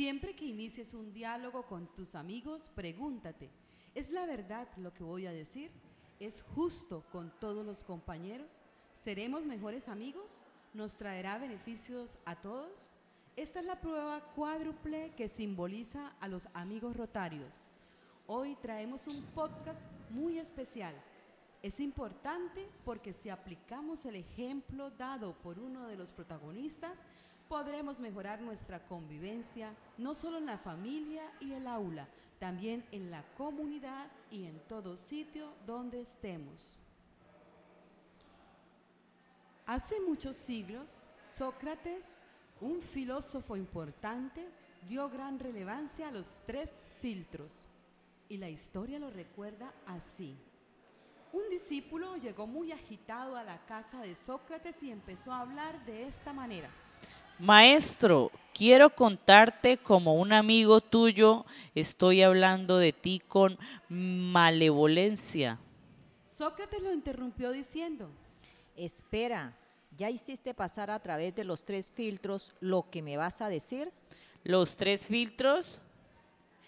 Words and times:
Siempre 0.00 0.34
que 0.34 0.46
inicies 0.46 0.94
un 0.94 1.12
diálogo 1.12 1.66
con 1.66 1.86
tus 1.94 2.14
amigos, 2.14 2.70
pregúntate, 2.74 3.50
¿es 3.94 4.08
la 4.08 4.24
verdad 4.24 4.66
lo 4.78 4.94
que 4.94 5.04
voy 5.04 5.26
a 5.26 5.30
decir? 5.30 5.70
¿Es 6.18 6.40
justo 6.40 7.04
con 7.12 7.30
todos 7.38 7.66
los 7.66 7.84
compañeros? 7.84 8.62
¿Seremos 8.96 9.44
mejores 9.44 9.90
amigos? 9.90 10.40
¿Nos 10.72 10.96
traerá 10.96 11.36
beneficios 11.36 12.16
a 12.24 12.34
todos? 12.34 12.94
Esta 13.36 13.60
es 13.60 13.66
la 13.66 13.78
prueba 13.78 14.22
cuádruple 14.34 15.12
que 15.18 15.28
simboliza 15.28 16.14
a 16.18 16.28
los 16.28 16.48
amigos 16.54 16.96
rotarios. 16.96 17.52
Hoy 18.26 18.56
traemos 18.62 19.06
un 19.06 19.22
podcast 19.34 19.84
muy 20.08 20.38
especial. 20.38 20.94
Es 21.62 21.78
importante 21.78 22.66
porque 22.86 23.12
si 23.12 23.28
aplicamos 23.28 24.06
el 24.06 24.16
ejemplo 24.16 24.90
dado 24.92 25.36
por 25.42 25.58
uno 25.58 25.88
de 25.88 25.96
los 25.96 26.10
protagonistas, 26.10 26.96
podremos 27.50 27.98
mejorar 27.98 28.40
nuestra 28.40 28.78
convivencia, 28.86 29.74
no 29.98 30.14
solo 30.14 30.38
en 30.38 30.46
la 30.46 30.56
familia 30.56 31.24
y 31.40 31.52
el 31.52 31.66
aula, 31.66 32.06
también 32.38 32.86
en 32.92 33.10
la 33.10 33.24
comunidad 33.36 34.06
y 34.30 34.44
en 34.44 34.60
todo 34.68 34.96
sitio 34.96 35.52
donde 35.66 36.00
estemos. 36.00 36.76
Hace 39.66 40.00
muchos 40.00 40.36
siglos, 40.36 41.08
Sócrates, 41.36 42.20
un 42.60 42.80
filósofo 42.80 43.56
importante, 43.56 44.48
dio 44.88 45.10
gran 45.10 45.40
relevancia 45.40 46.06
a 46.06 46.12
los 46.12 46.42
tres 46.46 46.88
filtros 47.00 47.66
y 48.28 48.36
la 48.36 48.48
historia 48.48 49.00
lo 49.00 49.10
recuerda 49.10 49.74
así. 49.86 50.36
Un 51.32 51.48
discípulo 51.50 52.16
llegó 52.16 52.46
muy 52.46 52.70
agitado 52.70 53.36
a 53.36 53.42
la 53.42 53.58
casa 53.66 54.02
de 54.02 54.14
Sócrates 54.14 54.80
y 54.84 54.92
empezó 54.92 55.32
a 55.32 55.40
hablar 55.40 55.84
de 55.84 56.06
esta 56.06 56.32
manera. 56.32 56.70
Maestro, 57.40 58.30
quiero 58.52 58.94
contarte 58.94 59.78
como 59.78 60.16
un 60.16 60.34
amigo 60.34 60.82
tuyo, 60.82 61.46
estoy 61.74 62.20
hablando 62.20 62.76
de 62.76 62.92
ti 62.92 63.22
con 63.26 63.58
malevolencia. 63.88 65.58
Sócrates 66.36 66.82
lo 66.82 66.92
interrumpió 66.92 67.50
diciendo, 67.50 68.10
Espera, 68.76 69.56
¿ya 69.96 70.10
hiciste 70.10 70.52
pasar 70.52 70.90
a 70.90 70.98
través 70.98 71.34
de 71.34 71.44
los 71.44 71.64
tres 71.64 71.90
filtros 71.90 72.52
lo 72.60 72.90
que 72.90 73.00
me 73.00 73.16
vas 73.16 73.40
a 73.40 73.48
decir? 73.48 73.90
¿Los 74.44 74.76
tres 74.76 75.06
filtros? 75.06 75.80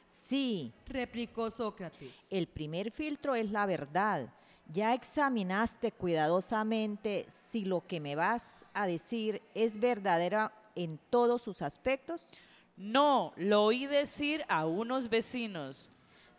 Sí, 0.08 0.72
replicó 0.86 1.50
Sócrates. 1.50 2.28
el 2.30 2.47
primer 2.47 2.92
filtro 2.92 3.34
es 3.34 3.50
la 3.50 3.66
verdad. 3.66 4.32
¿Ya 4.72 4.94
examinaste 4.94 5.92
cuidadosamente 5.92 7.27
si 7.28 7.66
lo 7.66 7.86
que 7.86 8.00
me 8.00 8.16
vas 8.16 8.64
a 8.72 8.86
decir 8.86 9.42
es 9.54 9.78
verdadera 9.78 10.50
en 10.75 10.98
todos 11.11 11.42
sus 11.42 11.62
aspectos? 11.62 12.28
No, 12.77 13.33
lo 13.37 13.65
oí 13.65 13.87
decir 13.87 14.45
a 14.48 14.67
unos 14.67 15.09
vecinos. 15.09 15.89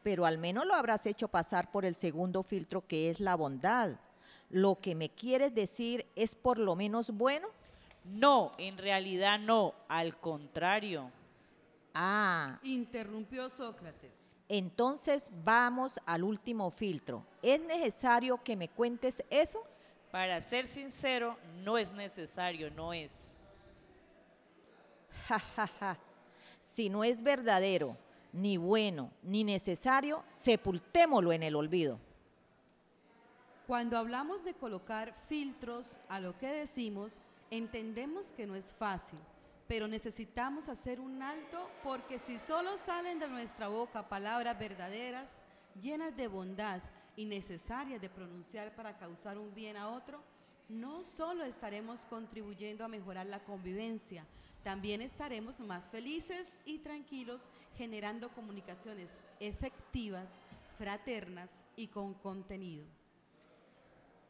Pero 0.03 0.25
al 0.25 0.37
menos 0.37 0.65
lo 0.65 0.73
habrás 0.75 1.05
hecho 1.05 1.27
pasar 1.27 1.71
por 1.71 1.85
el 1.85 1.95
segundo 1.95 2.43
filtro 2.43 2.85
que 2.85 3.09
es 3.09 3.19
la 3.19 3.35
bondad. 3.35 3.91
¿Lo 4.49 4.75
que 4.75 4.95
me 4.95 5.09
quieres 5.09 5.55
decir 5.55 6.05
es 6.15 6.35
por 6.35 6.57
lo 6.59 6.75
menos 6.75 7.11
bueno? 7.11 7.47
No, 8.03 8.51
en 8.57 8.77
realidad 8.77 9.39
no, 9.39 9.73
al 9.87 10.19
contrario. 10.19 11.09
Ah, 11.93 12.59
Interrumpió 12.63 13.49
Sócrates. 13.49 14.11
entonces 14.49 15.31
vamos 15.45 15.99
al 16.05 16.23
último 16.23 16.69
filtro. 16.69 17.23
¿Es 17.41 17.61
necesario 17.61 18.43
que 18.43 18.55
me 18.57 18.67
cuentes 18.67 19.23
eso? 19.29 19.63
Para 20.11 20.41
ser 20.41 20.65
sincero, 20.65 21.37
no 21.63 21.77
es 21.77 21.91
necesario, 21.93 22.69
no 22.71 22.93
es. 22.93 23.33
Ja, 25.27 25.39
ja, 25.39 25.67
ja. 25.79 25.97
Si 26.61 26.89
no 26.89 27.03
es 27.03 27.21
verdadero, 27.21 27.97
ni 28.31 28.57
bueno, 28.57 29.11
ni 29.21 29.43
necesario, 29.43 30.23
sepultémoslo 30.25 31.31
en 31.31 31.43
el 31.43 31.55
olvido. 31.55 31.99
Cuando 33.67 33.97
hablamos 33.97 34.43
de 34.43 34.53
colocar 34.53 35.15
filtros 35.27 35.99
a 36.09 36.19
lo 36.19 36.37
que 36.37 36.47
decimos, 36.47 37.19
entendemos 37.49 38.31
que 38.31 38.45
no 38.45 38.55
es 38.55 38.73
fácil, 38.73 39.19
pero 39.67 39.87
necesitamos 39.87 40.67
hacer 40.67 40.99
un 40.99 41.21
alto 41.21 41.69
porque 41.83 42.19
si 42.19 42.37
solo 42.37 42.77
salen 42.77 43.19
de 43.19 43.29
nuestra 43.29 43.67
boca 43.67 44.09
palabras 44.09 44.57
verdaderas, 44.59 45.31
llenas 45.81 46.15
de 46.17 46.27
bondad 46.27 46.81
y 47.15 47.25
necesarias 47.25 48.01
de 48.01 48.09
pronunciar 48.09 48.75
para 48.75 48.97
causar 48.97 49.37
un 49.37 49.53
bien 49.53 49.77
a 49.77 49.89
otro, 49.89 50.21
no 50.73 51.03
solo 51.03 51.43
estaremos 51.45 52.01
contribuyendo 52.05 52.83
a 52.83 52.87
mejorar 52.89 53.25
la 53.27 53.43
convivencia, 53.43 54.25
también 54.63 55.01
estaremos 55.01 55.59
más 55.59 55.89
felices 55.89 56.49
y 56.65 56.79
tranquilos 56.79 57.47
generando 57.77 58.29
comunicaciones 58.29 59.09
efectivas, 59.39 60.31
fraternas 60.77 61.51
y 61.75 61.87
con 61.87 62.13
contenido. 62.13 62.85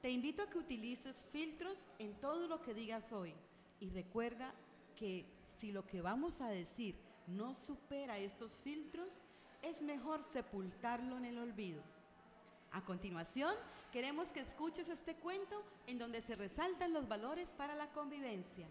Te 0.02 0.10
invito 0.10 0.44
a 0.44 0.50
que 0.50 0.58
utilices 0.58 1.28
filtros 1.32 1.88
en 2.00 2.14
todo 2.16 2.48
lo 2.48 2.62
que 2.62 2.74
digas 2.74 3.12
hoy 3.14 3.34
y 3.80 3.90
recuerda 3.90 4.54
que 4.98 5.26
si 5.60 5.72
lo 5.72 5.86
que 5.86 6.02
vamos 6.02 6.42
a 6.42 6.50
decir 6.50 6.96
no 7.28 7.54
supera 7.54 8.18
estos 8.18 8.60
filtros, 8.60 9.22
es 9.62 9.82
mejor 9.82 10.24
sepultarlo 10.24 11.18
en 11.18 11.26
el 11.26 11.38
olvido. 11.38 11.82
A 12.74 12.82
continuación, 12.82 13.54
queremos 13.92 14.32
que 14.32 14.40
escuches 14.40 14.90
este 14.90 15.16
cuento 15.16 15.64
en 15.86 16.00
donde 16.00 16.24
se 16.24 16.36
resaltan 16.36 16.92
los 16.92 17.08
valores 17.08 17.54
para 17.54 17.76
la 17.76 17.88
convivencia. 17.90 18.68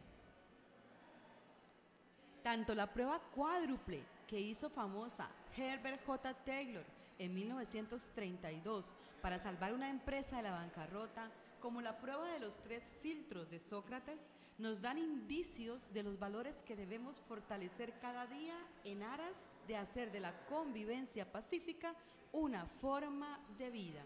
Tanto 2.42 2.74
la 2.74 2.92
prueba 2.92 3.20
cuádruple 3.32 4.02
que 4.26 4.40
hizo 4.40 4.68
famosa 4.68 5.28
Herbert 5.56 6.04
J. 6.04 6.34
Taylor 6.44 6.84
en 7.20 7.32
1932 7.32 8.96
para 9.20 9.38
salvar 9.38 9.72
una 9.72 9.88
empresa 9.88 10.38
de 10.38 10.42
la 10.42 10.50
bancarrota, 10.50 11.30
como 11.62 11.80
la 11.80 11.96
prueba 11.96 12.28
de 12.32 12.40
los 12.40 12.58
tres 12.58 12.96
filtros 13.00 13.48
de 13.48 13.60
Sócrates, 13.60 14.20
nos 14.58 14.82
dan 14.82 14.98
indicios 14.98 15.92
de 15.94 16.02
los 16.02 16.18
valores 16.18 16.60
que 16.62 16.76
debemos 16.76 17.20
fortalecer 17.28 17.94
cada 18.00 18.26
día 18.26 18.58
en 18.84 19.02
aras 19.02 19.46
de 19.68 19.76
hacer 19.76 20.10
de 20.10 20.20
la 20.20 20.44
convivencia 20.46 21.30
pacífica 21.30 21.94
una 22.32 22.66
forma 22.66 23.40
de 23.58 23.70
vida. 23.70 24.04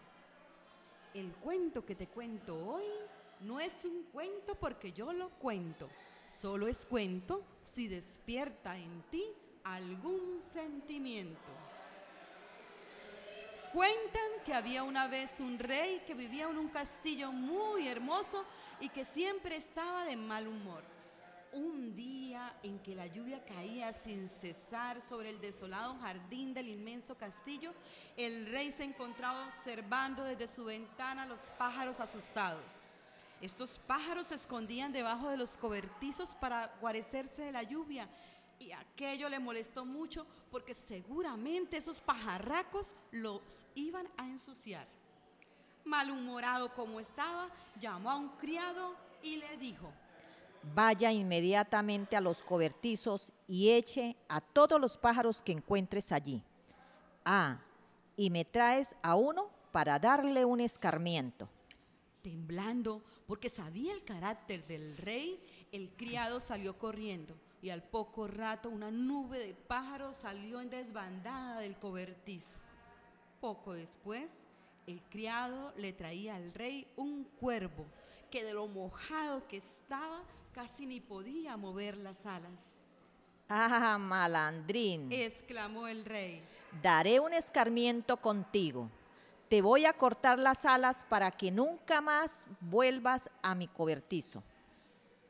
El 1.13 1.33
cuento 1.33 1.83
que 1.83 1.95
te 1.95 2.07
cuento 2.07 2.55
hoy 2.63 2.85
no 3.41 3.59
es 3.59 3.83
un 3.85 4.03
cuento 4.03 4.55
porque 4.55 4.93
yo 4.93 5.11
lo 5.11 5.29
cuento, 5.31 5.89
solo 6.27 6.67
es 6.67 6.85
cuento 6.85 7.43
si 7.63 7.87
despierta 7.87 8.77
en 8.77 9.01
ti 9.09 9.25
algún 9.63 10.41
sentimiento. 10.41 11.51
Cuentan 13.73 14.31
que 14.45 14.53
había 14.53 14.83
una 14.83 15.07
vez 15.07 15.39
un 15.39 15.59
rey 15.59 16.01
que 16.07 16.13
vivía 16.13 16.49
en 16.49 16.57
un 16.57 16.69
castillo 16.69 17.31
muy 17.33 17.87
hermoso 17.87 18.45
y 18.79 18.89
que 18.89 19.03
siempre 19.03 19.57
estaba 19.57 20.05
de 20.05 20.15
mal 20.15 20.47
humor. 20.47 20.83
Un 21.51 21.95
día 21.95 22.53
en 22.63 22.79
que 22.79 22.95
la 22.95 23.07
lluvia 23.07 23.43
caía 23.43 23.91
sin 23.91 24.29
cesar 24.29 25.01
sobre 25.01 25.29
el 25.29 25.41
desolado 25.41 25.97
jardín 25.99 26.53
del 26.53 26.69
inmenso 26.69 27.15
castillo, 27.17 27.73
el 28.15 28.47
rey 28.51 28.71
se 28.71 28.85
encontraba 28.85 29.47
observando 29.47 30.23
desde 30.23 30.47
su 30.47 30.65
ventana 30.65 31.25
los 31.25 31.41
pájaros 31.57 31.99
asustados. 31.99 32.87
Estos 33.41 33.77
pájaros 33.79 34.27
se 34.27 34.35
escondían 34.35 34.91
debajo 34.91 35.29
de 35.29 35.37
los 35.37 35.57
cobertizos 35.57 36.35
para 36.35 36.73
guarecerse 36.79 37.43
de 37.43 37.51
la 37.51 37.63
lluvia 37.63 38.07
y 38.59 38.71
aquello 38.71 39.29
le 39.29 39.39
molestó 39.39 39.85
mucho 39.85 40.25
porque 40.51 40.73
seguramente 40.73 41.77
esos 41.77 41.99
pajarracos 42.01 42.95
los 43.11 43.65
iban 43.75 44.07
a 44.17 44.27
ensuciar. 44.27 44.87
Malhumorado 45.85 46.73
como 46.73 46.99
estaba, 46.99 47.49
llamó 47.79 48.11
a 48.11 48.15
un 48.17 48.29
criado 48.37 48.95
y 49.21 49.37
le 49.37 49.57
dijo, 49.57 49.91
Vaya 50.73 51.11
inmediatamente 51.11 52.17
a 52.17 52.21
los 52.21 52.41
cobertizos 52.41 53.31
y 53.47 53.69
eche 53.69 54.17
a 54.27 54.41
todos 54.41 54.81
los 54.81 54.97
pájaros 54.97 55.41
que 55.41 55.53
encuentres 55.53 56.11
allí. 56.11 56.43
Ah, 57.23 57.61
y 58.17 58.29
me 58.29 58.43
traes 58.43 58.95
a 59.01 59.15
uno 59.15 59.49
para 59.71 59.99
darle 59.99 60.43
un 60.43 60.59
escarmiento. 60.59 61.47
temblando 62.21 63.01
porque 63.25 63.47
sabía 63.47 63.93
el 63.93 64.03
carácter 64.03 64.65
del 64.67 64.97
rey, 64.97 65.39
el 65.71 65.89
criado 65.91 66.41
salió 66.41 66.77
corriendo 66.77 67.35
y 67.61 67.69
al 67.69 67.83
poco 67.83 68.27
rato 68.27 68.69
una 68.69 68.91
nube 68.91 69.39
de 69.39 69.53
pájaros 69.53 70.17
salió 70.17 70.61
en 70.61 70.69
desbandada 70.69 71.59
del 71.59 71.75
cobertizo. 71.77 72.57
Poco 73.41 73.73
después, 73.73 74.45
el 74.85 75.01
criado 75.09 75.73
le 75.77 75.93
traía 75.93 76.35
al 76.35 76.53
rey 76.53 76.87
un 76.95 77.23
cuervo 77.39 77.85
que 78.31 78.43
de 78.43 78.53
lo 78.53 78.67
mojado 78.67 79.47
que 79.47 79.57
estaba 79.57 80.21
casi 80.53 80.85
ni 80.85 80.99
podía 80.99 81.57
mover 81.57 81.97
las 81.97 82.25
alas. 82.25 82.77
Ah, 83.49 83.97
malandrín, 83.99 85.11
Exclamó 85.11 85.87
el 85.87 86.03
rey. 86.03 86.41
daré 86.81 87.19
un 87.19 87.33
escarmiento 87.33 88.17
contigo. 88.17 88.89
Te 89.49 89.61
voy 89.61 89.85
a 89.85 89.93
cortar 89.93 90.37
las 90.39 90.65
alas 90.65 91.05
para 91.07 91.31
que 91.31 91.51
nunca 91.51 92.01
más 92.01 92.45
vuelvas 92.59 93.29
a 93.41 93.55
mi 93.55 93.67
cobertizo. 93.69 94.43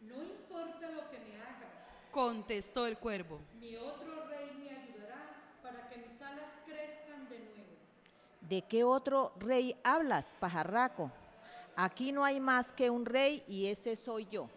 No 0.02 0.16
contestó 2.18 2.88
el 2.88 2.98
cuervo. 2.98 3.40
Mi 3.60 3.76
otro 3.76 4.26
rey 4.28 4.50
me 4.58 4.72
ayudará 4.72 5.36
para 5.62 5.88
que 5.88 6.00
mis 6.00 6.20
alas 6.20 6.50
crezcan 6.66 7.30
de 7.30 7.38
nuevo. 7.38 7.78
¿De 8.42 8.64
qué 8.64 8.84
otro 8.84 9.34
rey 9.38 9.76
hablas, 9.84 10.36
pajarraco? 10.40 11.12
Aquí 11.76 12.12
no 12.12 12.26
hay 12.26 12.40
más 12.40 12.72
que 12.72 12.90
un 12.90 13.06
rey 13.06 13.44
y 13.48 13.68
ese 13.68 13.96
soy 13.96 14.26
yo. 14.32 14.50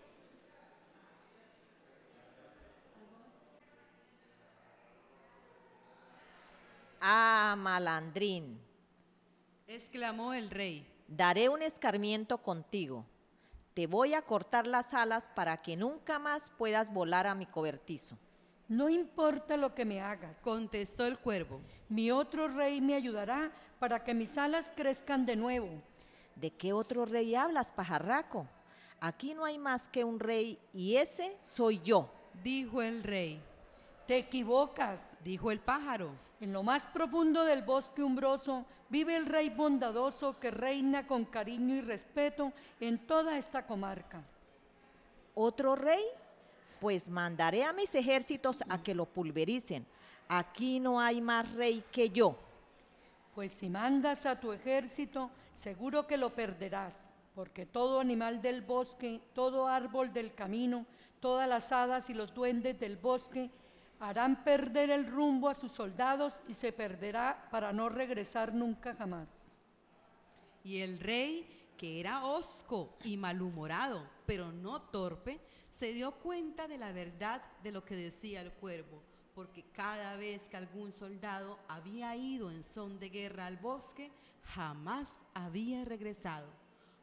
Ah, 7.03 7.57
malandrín, 7.59 8.59
exclamó 9.67 10.33
el 10.33 10.49
rey. 10.49 10.87
Daré 11.07 11.51
un 11.51 11.61
escarmiento 11.61 12.39
contigo. 12.39 13.05
Te 13.75 13.87
voy 13.87 14.15
a 14.15 14.23
cortar 14.23 14.67
las 14.67 14.95
alas 14.95 15.29
para 15.35 15.57
que 15.63 15.77
nunca 15.77 16.19
más 16.19 16.51
puedas 16.51 16.93
volar 16.93 17.27
a 17.27 17.35
mi 17.35 17.47
cobertizo. 17.47 18.19
No 18.69 18.89
importa 18.89 19.57
lo 19.57 19.75
que 19.75 19.85
me 19.85 20.01
hagas. 20.01 20.43
Contestó 20.43 21.07
el 21.07 21.19
cuervo. 21.19 21.61
Mi 21.89 22.11
otro 22.11 22.49
rey 22.49 22.81
me 22.81 22.95
ayudará 22.95 23.53
para 23.79 24.05
que 24.05 24.15
mis 24.15 24.39
alas 24.39 24.73
crezcan 24.77 25.27
de 25.27 25.37
nuevo. 25.37 25.69
¿De 26.37 26.51
qué 26.51 26.73
otro 26.73 27.05
rey 27.05 27.35
hablas, 27.35 27.73
pajarraco? 27.73 28.47
Aquí 29.01 29.35
no 29.35 29.45
hay 29.45 29.59
más 29.59 29.89
que 29.89 30.05
un 30.05 30.21
rey 30.21 30.59
y 30.73 30.97
ese 30.97 31.37
soy 31.41 31.81
yo. 31.81 32.11
Dijo 32.43 32.83
el 32.83 33.03
rey. 33.03 33.43
Te 34.11 34.19
equivocas. 34.19 35.13
Dijo 35.23 35.53
el 35.53 35.61
pájaro. 35.61 36.11
En 36.41 36.53
lo 36.53 36.65
más 36.65 36.85
profundo 36.85 37.45
del 37.45 37.63
bosque 37.63 38.03
umbroso 38.03 38.67
vive 38.89 39.15
el 39.15 39.25
rey 39.25 39.51
bondadoso 39.51 40.37
que 40.41 40.51
reina 40.51 41.07
con 41.07 41.25
cariño 41.25 41.77
y 41.77 41.81
respeto 41.81 42.53
en 42.81 43.07
toda 43.07 43.39
esta 43.39 43.65
comarca. 43.65 44.25
¿Otro 45.33 45.77
rey? 45.77 46.03
Pues 46.81 47.09
mandaré 47.09 47.63
a 47.63 47.73
mis 47.73 47.95
ejércitos 47.95 48.65
a 48.69 48.83
que 48.83 48.97
lo 48.97 49.07
pulvericen. 49.07 49.87
Aquí 50.27 50.81
no 50.81 50.99
hay 51.01 51.21
más 51.21 51.49
rey 51.55 51.85
que 51.93 52.11
yo. 52.11 52.37
Pues 53.33 53.53
si 53.53 53.71
mandas 53.71 54.27
a 54.27 54.41
tu 54.41 54.51
ejército, 54.51 55.31
seguro 55.55 56.09
que 56.09 56.17
lo 56.17 56.31
perderás, 56.31 57.13
porque 57.37 57.65
todo 57.65 58.01
animal 58.01 58.43
del 58.43 58.63
bosque, 58.63 59.21
todo 59.35 59.69
árbol 59.69 60.13
del 60.13 60.35
camino, 60.35 60.85
todas 61.21 61.49
las 61.49 61.71
hadas 61.71 62.11
y 62.11 62.15
los 62.15 62.35
duendes 62.35 62.81
del 62.81 62.97
bosque 62.97 63.53
harán 64.01 64.43
perder 64.43 64.91
el 64.91 65.07
rumbo 65.07 65.49
a 65.49 65.55
sus 65.55 65.73
soldados 65.73 66.43
y 66.49 66.55
se 66.55 66.73
perderá 66.73 67.49
para 67.51 67.73
no 67.73 67.91
regresar 67.91 68.53
nunca 68.55 68.95
jamás. 68.95 69.49
Y 70.65 70.79
el 70.79 70.99
rey, 70.99 71.47
que 71.77 72.01
era 72.01 72.25
hosco 72.25 72.97
y 73.05 73.17
malhumorado, 73.17 74.09
pero 74.27 74.53
no 74.53 74.83
torpe, 74.83 75.41
se 75.71 75.93
dio 75.93 76.13
cuenta 76.13 76.67
de 76.67 76.79
la 76.79 76.93
verdad 76.93 77.43
de 77.63 77.73
lo 77.73 77.85
que 77.85 77.95
decía 77.95 78.41
el 78.41 78.53
cuervo, 78.53 79.03
porque 79.35 79.65
cada 79.73 80.17
vez 80.17 80.49
que 80.49 80.57
algún 80.57 80.93
soldado 80.93 81.59
había 81.69 82.17
ido 82.17 82.51
en 82.51 82.63
son 82.63 82.99
de 82.99 83.11
guerra 83.11 83.47
al 83.47 83.59
bosque, 83.59 84.11
jamás 84.43 85.21
había 85.35 85.85
regresado. 85.85 86.49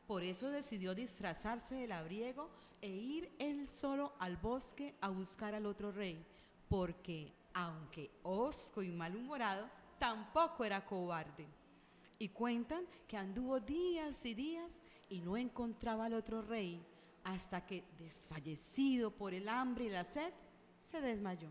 Por 0.07 0.23
eso 0.23 0.49
decidió 0.49 0.95
disfrazarse 0.95 1.75
de 1.75 1.87
labriego 1.87 2.49
e 2.81 2.89
ir 2.89 3.31
él 3.39 3.67
solo 3.67 4.13
al 4.19 4.37
bosque 4.37 4.95
a 5.01 5.09
buscar 5.09 5.53
al 5.53 5.65
otro 5.65 5.91
rey, 5.91 6.23
porque 6.69 7.33
aunque 7.53 8.11
hosco 8.23 8.83
y 8.83 8.89
malhumorado, 8.89 9.69
tampoco 9.97 10.63
era 10.63 10.85
cobarde. 10.85 11.47
Y 12.19 12.29
cuentan 12.29 12.85
que 13.07 13.17
anduvo 13.17 13.59
días 13.59 14.25
y 14.25 14.33
días 14.33 14.79
y 15.09 15.21
no 15.21 15.37
encontraba 15.37 16.05
al 16.05 16.13
otro 16.13 16.41
rey, 16.41 16.83
hasta 17.23 17.65
que, 17.65 17.83
desfallecido 17.97 19.11
por 19.11 19.33
el 19.33 19.49
hambre 19.49 19.85
y 19.85 19.89
la 19.89 20.05
sed, 20.05 20.31
se 20.83 21.01
desmayó. 21.01 21.49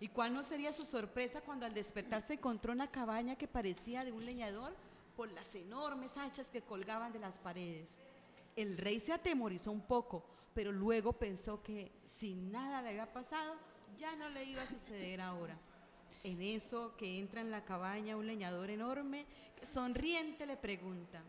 ¿Y 0.00 0.08
cuál 0.08 0.34
no 0.34 0.42
sería 0.42 0.72
su 0.72 0.84
sorpresa 0.84 1.40
cuando 1.40 1.66
al 1.66 1.74
despertar 1.74 2.22
se 2.22 2.34
encontró 2.34 2.72
una 2.72 2.90
cabaña 2.90 3.36
que 3.36 3.48
parecía 3.48 4.04
de 4.04 4.12
un 4.12 4.24
leñador 4.24 4.74
por 5.16 5.30
las 5.32 5.54
enormes 5.54 6.16
hachas 6.16 6.50
que 6.50 6.62
colgaban 6.62 7.12
de 7.12 7.18
las 7.20 7.38
paredes? 7.38 7.98
El 8.56 8.78
rey 8.78 9.00
se 9.00 9.12
atemorizó 9.12 9.72
un 9.72 9.80
poco, 9.80 10.24
pero 10.52 10.70
luego 10.72 11.12
pensó 11.12 11.62
que 11.62 11.90
si 12.04 12.34
nada 12.34 12.82
le 12.82 12.90
había 12.90 13.12
pasado, 13.12 13.56
ya 13.96 14.14
no 14.16 14.28
le 14.28 14.44
iba 14.44 14.62
a 14.62 14.68
suceder 14.68 15.20
ahora. 15.20 15.56
En 16.22 16.40
eso 16.40 16.94
que 16.96 17.18
entra 17.18 17.40
en 17.40 17.50
la 17.50 17.64
cabaña 17.64 18.16
un 18.16 18.26
leñador 18.26 18.70
enorme, 18.70 19.26
sonriente 19.62 20.46
le 20.46 20.56
pregunta, 20.56 21.22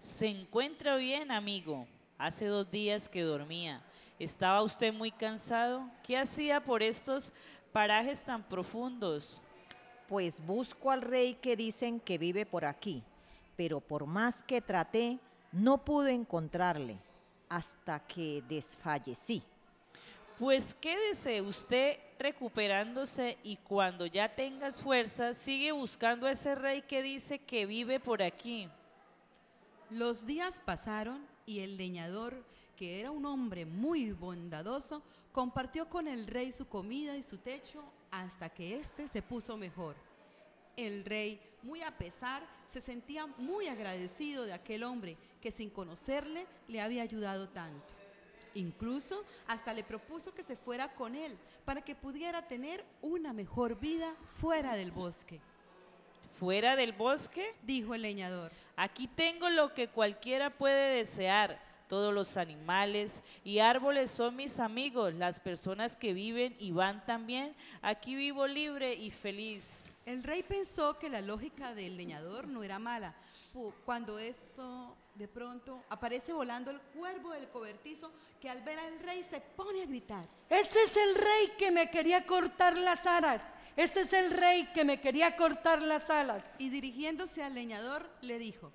¿Se 0.00 0.28
encuentra 0.28 0.96
bien, 0.96 1.30
amigo? 1.30 1.86
Hace 2.16 2.46
dos 2.46 2.70
días 2.70 3.06
que 3.06 3.20
dormía. 3.20 3.82
¿Estaba 4.18 4.62
usted 4.62 4.94
muy 4.94 5.10
cansado? 5.10 5.90
¿Qué 6.02 6.16
hacía 6.16 6.64
por 6.64 6.82
estos 6.82 7.34
parajes 7.70 8.22
tan 8.22 8.42
profundos? 8.42 9.38
Pues 10.08 10.44
busco 10.44 10.90
al 10.90 11.02
rey 11.02 11.34
que 11.34 11.54
dicen 11.54 12.00
que 12.00 12.16
vive 12.16 12.46
por 12.46 12.64
aquí, 12.64 13.02
pero 13.56 13.78
por 13.80 14.06
más 14.06 14.42
que 14.42 14.62
traté, 14.62 15.18
no 15.52 15.84
pude 15.84 16.12
encontrarle 16.12 16.96
hasta 17.50 18.00
que 18.06 18.42
desfallecí. 18.48 19.42
Pues 20.40 20.72
quédese 20.72 21.42
usted 21.42 21.98
recuperándose 22.18 23.36
y 23.42 23.56
cuando 23.56 24.06
ya 24.06 24.34
tengas 24.34 24.80
fuerzas, 24.80 25.36
sigue 25.36 25.70
buscando 25.70 26.26
a 26.26 26.30
ese 26.30 26.54
rey 26.54 26.80
que 26.80 27.02
dice 27.02 27.40
que 27.40 27.66
vive 27.66 28.00
por 28.00 28.22
aquí. 28.22 28.66
Los 29.90 30.24
días 30.24 30.58
pasaron 30.64 31.26
y 31.44 31.60
el 31.60 31.76
leñador, 31.76 32.42
que 32.74 33.00
era 33.00 33.10
un 33.10 33.26
hombre 33.26 33.66
muy 33.66 34.12
bondadoso, 34.12 35.02
compartió 35.30 35.90
con 35.90 36.08
el 36.08 36.26
rey 36.26 36.52
su 36.52 36.66
comida 36.66 37.18
y 37.18 37.22
su 37.22 37.36
techo 37.36 37.84
hasta 38.10 38.48
que 38.48 38.80
éste 38.80 39.08
se 39.08 39.20
puso 39.20 39.58
mejor. 39.58 39.94
El 40.74 41.04
rey, 41.04 41.38
muy 41.62 41.82
a 41.82 41.98
pesar, 41.98 42.48
se 42.70 42.80
sentía 42.80 43.26
muy 43.26 43.66
agradecido 43.66 44.46
de 44.46 44.54
aquel 44.54 44.84
hombre 44.84 45.18
que 45.42 45.50
sin 45.50 45.68
conocerle 45.68 46.46
le 46.66 46.80
había 46.80 47.02
ayudado 47.02 47.50
tanto. 47.50 47.99
Incluso 48.54 49.24
hasta 49.46 49.72
le 49.72 49.84
propuso 49.84 50.34
que 50.34 50.42
se 50.42 50.56
fuera 50.56 50.92
con 50.94 51.14
él 51.14 51.36
para 51.64 51.82
que 51.82 51.94
pudiera 51.94 52.46
tener 52.48 52.84
una 53.02 53.32
mejor 53.32 53.78
vida 53.78 54.14
fuera 54.40 54.74
del 54.74 54.90
bosque. 54.90 55.40
¿Fuera 56.38 56.74
del 56.74 56.92
bosque? 56.92 57.54
Dijo 57.62 57.94
el 57.94 58.02
leñador. 58.02 58.50
Aquí 58.76 59.06
tengo 59.06 59.50
lo 59.50 59.74
que 59.74 59.88
cualquiera 59.88 60.50
puede 60.50 60.96
desear. 60.96 61.69
Todos 61.90 62.14
los 62.14 62.36
animales 62.36 63.20
y 63.42 63.58
árboles 63.58 64.12
son 64.12 64.36
mis 64.36 64.60
amigos, 64.60 65.12
las 65.14 65.40
personas 65.40 65.96
que 65.96 66.14
viven 66.14 66.54
y 66.60 66.70
van 66.70 67.04
también. 67.04 67.52
Aquí 67.82 68.14
vivo 68.14 68.46
libre 68.46 68.94
y 68.94 69.10
feliz. 69.10 69.90
El 70.06 70.22
rey 70.22 70.44
pensó 70.44 71.00
que 71.00 71.10
la 71.10 71.20
lógica 71.20 71.74
del 71.74 71.96
leñador 71.96 72.46
no 72.46 72.62
era 72.62 72.78
mala. 72.78 73.16
Cuando 73.84 74.20
eso 74.20 74.96
de 75.16 75.26
pronto 75.26 75.82
aparece 75.88 76.32
volando 76.32 76.70
el 76.70 76.80
cuervo 76.80 77.32
del 77.32 77.48
cobertizo 77.48 78.12
que 78.40 78.48
al 78.48 78.62
ver 78.62 78.78
al 78.78 79.00
rey 79.00 79.24
se 79.24 79.40
pone 79.40 79.82
a 79.82 79.86
gritar. 79.86 80.28
Ese 80.48 80.84
es 80.84 80.96
el 80.96 81.16
rey 81.16 81.52
que 81.58 81.72
me 81.72 81.90
quería 81.90 82.24
cortar 82.24 82.78
las 82.78 83.04
alas. 83.04 83.42
Ese 83.76 84.02
es 84.02 84.12
el 84.12 84.30
rey 84.30 84.68
que 84.72 84.84
me 84.84 85.00
quería 85.00 85.34
cortar 85.34 85.82
las 85.82 86.08
alas. 86.08 86.44
Y 86.60 86.70
dirigiéndose 86.70 87.42
al 87.42 87.54
leñador 87.54 88.08
le 88.20 88.38
dijo, 88.38 88.70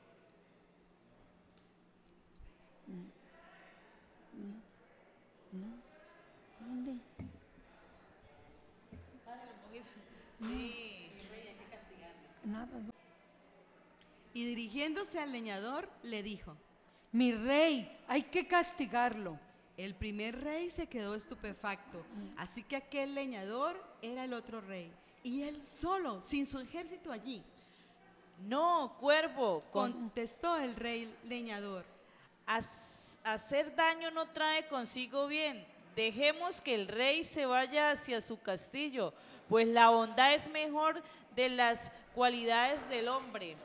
Sí. 10.38 10.86
Nada. 12.45 12.69
y 14.33 14.45
dirigiéndose 14.45 15.19
al 15.19 15.31
leñador 15.31 15.89
le 16.03 16.21
dijo, 16.21 16.55
Mi 17.11 17.31
rey, 17.31 17.89
hay 18.07 18.23
que 18.23 18.47
castigarlo. 18.47 19.39
el 19.77 19.95
primer 19.95 20.41
rey 20.41 20.69
se 20.69 20.87
quedó 20.87 21.15
estupefacto, 21.15 22.05
así 22.37 22.63
que 22.63 22.75
aquel 22.75 23.15
leñador 23.15 23.81
era 24.01 24.23
el 24.25 24.33
otro 24.33 24.61
rey, 24.61 24.91
y 25.23 25.41
él 25.41 25.63
solo, 25.63 26.21
sin 26.21 26.45
su 26.45 26.59
ejército 26.59 27.11
allí, 27.11 27.41
No, 28.47 28.95
cuervo, 28.99 29.63
con 29.71 29.91
contestó 29.91 30.57
el 30.57 30.75
rey 30.75 31.13
leñador. 31.23 31.85
Hacer 32.45 33.75
daño 33.75 34.11
no 34.11 34.27
trae 34.27 34.67
consigo 34.67 35.27
bien. 35.27 35.65
Dejemos 35.95 36.61
que 36.61 36.75
el 36.75 36.87
rey 36.87 37.23
se 37.23 37.45
vaya 37.45 37.91
hacia 37.91 38.19
su 38.19 38.39
castillo, 38.39 39.13
pues 39.49 39.67
la 39.67 39.89
bondad 39.89 40.33
es 40.33 40.49
mejor 40.49 41.01
de 41.35 41.49
las 41.49 41.91
cualidades 42.13 42.89
del 42.89 43.07
hombre. 43.07 43.55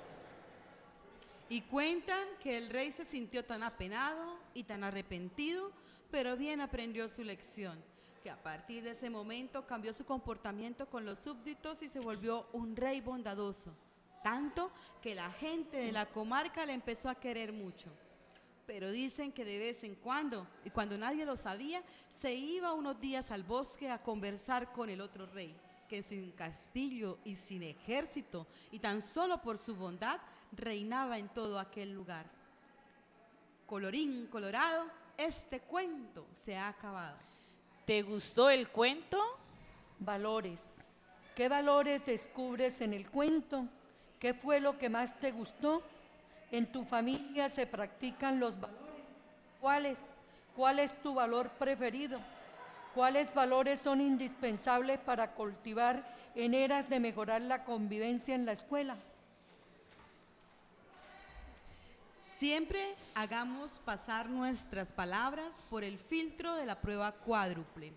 Y 1.49 1.63
cuentan 1.63 2.29
que 2.43 2.57
el 2.57 2.71
rey 2.71 2.93
se 2.93 3.05
sintió 3.05 3.45
tan 3.45 3.63
apenado 3.63 4.39
y 4.55 4.65
tan 4.65 4.85
arrepentido, 4.85 5.73
pero 6.11 6.37
bien 6.37 6.61
aprendió 6.61 7.09
su 7.09 7.25
lección, 7.25 7.83
que 8.23 8.31
a 8.31 8.41
partir 8.41 8.85
de 8.85 8.93
ese 8.93 9.11
momento 9.11 9.67
cambió 9.67 9.93
su 9.93 10.05
comportamiento 10.05 10.87
con 10.87 11.05
los 11.05 11.19
súbditos 11.19 11.83
y 11.83 11.89
se 11.89 11.99
volvió 11.99 12.47
un 12.53 12.77
rey 12.77 13.01
bondadoso, 13.01 13.75
tanto 14.23 14.71
que 15.03 15.15
la 15.15 15.33
gente 15.33 15.79
de 15.79 15.93
la 15.93 16.07
comarca 16.07 16.65
le 16.67 16.73
empezó 16.73 17.09
a 17.09 17.15
querer 17.17 17.53
mucho. 17.53 17.89
Pero 18.67 18.93
dicen 18.93 19.33
que 19.33 19.45
de 19.45 19.59
vez 19.59 19.83
en 19.83 19.97
cuando, 19.97 20.47
y 20.65 20.71
cuando 20.71 20.97
nadie 20.97 21.27
lo 21.27 21.37
sabía, 21.37 21.83
se 22.09 22.33
iba 22.33 22.75
unos 22.75 23.01
días 23.01 23.33
al 23.33 23.43
bosque 23.43 23.91
a 23.91 24.01
conversar 24.01 24.71
con 24.73 24.89
el 24.89 25.01
otro 25.01 25.27
rey. 25.27 25.57
Que 25.91 26.05
sin 26.05 26.31
castillo 26.31 27.19
y 27.25 27.35
sin 27.35 27.65
ejército, 27.65 28.47
y 28.71 28.79
tan 28.79 29.03
solo 29.03 29.43
por 29.43 29.59
su 29.59 29.75
bondad, 29.75 30.21
reinaba 30.53 31.19
en 31.19 31.29
todo 31.29 31.59
aquel 31.59 31.93
lugar. 31.93 32.27
Colorín 33.67 34.29
colorado, 34.29 34.87
este 35.19 35.59
cuento 35.59 36.29
se 36.33 36.57
ha 36.57 36.69
acabado. 36.69 37.17
¿Te 37.85 38.03
gustó 38.03 38.51
el 38.51 38.69
cuento? 38.69 39.19
Valores. 39.99 40.61
¿Qué 41.35 41.49
valores 41.49 42.07
descubres 42.07 42.81
en 42.83 42.95
el 42.95 43.11
cuento? 43.11 43.67
¿Qué 44.21 44.33
fue 44.33 44.61
lo 44.61 44.79
que 44.79 44.89
más 44.89 45.19
te 45.19 45.33
gustó? 45.33 45.83
¿En 46.53 46.71
tu 46.71 46.85
familia 46.85 47.49
se 47.49 47.67
practican 47.67 48.39
los 48.39 48.61
valores? 48.61 49.05
¿Cuáles? 49.61 49.99
¿Cuál 50.55 50.79
es 50.79 50.95
tu 51.03 51.15
valor 51.15 51.51
preferido? 51.59 52.21
¿Cuáles 52.95 53.33
valores 53.33 53.81
son 53.81 54.01
indispensables 54.01 54.99
para 54.99 55.33
cultivar 55.35 56.05
en 56.35 56.55
eras 56.55 56.89
de 56.89 56.99
mejorar 56.99 57.41
la 57.43 57.65
convivencia 57.65 58.35
en 58.35 58.45
la 58.45 58.53
escuela? 58.53 58.97
Siempre 62.21 62.97
hagamos 63.15 63.79
pasar 63.85 64.29
nuestras 64.29 64.93
palabras 64.93 65.65
por 65.69 65.85
el 65.85 65.99
filtro 65.99 66.55
de 66.55 66.67
la 66.67 66.81
prueba 66.81 67.13
cuádruple. 67.13 67.93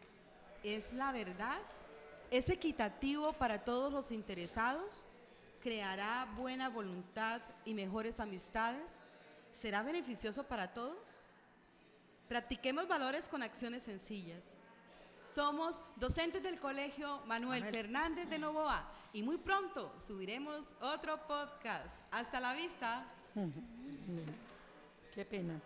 ¿Es 0.63 0.93
la 0.93 1.11
verdad? 1.11 1.59
¿Es 2.29 2.49
equitativo 2.49 3.33
para 3.33 3.63
todos 3.63 3.91
los 3.91 4.11
interesados? 4.11 5.07
¿Creará 5.61 6.27
buena 6.35 6.69
voluntad 6.69 7.41
y 7.65 7.73
mejores 7.73 8.19
amistades? 8.19 8.91
¿Será 9.53 9.81
beneficioso 9.81 10.43
para 10.43 10.73
todos? 10.73 11.23
Practiquemos 12.27 12.87
valores 12.87 13.27
con 13.29 13.43
acciones 13.43 13.83
sencillas. 13.83 14.43
Somos 15.33 15.81
docentes 15.95 16.43
del 16.43 16.59
Colegio 16.59 17.21
Manuel 17.25 17.63
Fernández 17.63 18.29
de 18.29 18.37
Novoa 18.37 18.87
y 19.13 19.23
muy 19.23 19.39
pronto 19.39 19.91
subiremos 19.97 20.75
otro 20.79 21.25
podcast. 21.25 22.05
Hasta 22.11 22.39
la 22.39 22.53
vista. 22.53 23.07
Qué 25.15 25.25
pena. 25.25 25.59